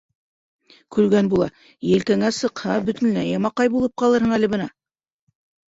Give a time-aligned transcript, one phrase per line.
[0.95, 1.47] Көлгән була,
[1.89, 4.69] елкәңә сыҡһа, бөтөнләй ямаҡай булып ҡалырһың әле бына.